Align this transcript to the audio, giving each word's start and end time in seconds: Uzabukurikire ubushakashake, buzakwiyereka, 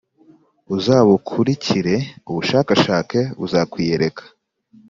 Uzabukurikire 0.75 1.95
ubushakashake, 2.29 3.19
buzakwiyereka, 3.39 4.23